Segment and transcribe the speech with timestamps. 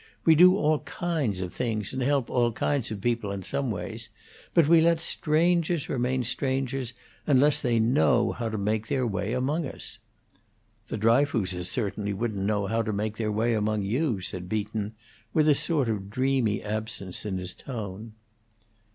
[0.25, 4.09] We do all kinds of things, and help all kinds of people in some ways,
[4.55, 6.93] but we let strangers remain strangers
[7.27, 9.99] unless they know how to make their way among us."
[10.87, 14.95] "The Dryfooses certainly wouldn't know how to make their way among you," said Beaton,
[15.35, 18.13] with a sort of dreamy absence in his tone.